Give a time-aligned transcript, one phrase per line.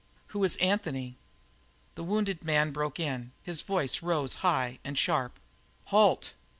[0.29, 1.19] "Who is Anthony?"
[1.93, 5.37] The wounded man broke in; his voice rose high and sharp:
[5.85, 6.33] "Halt!"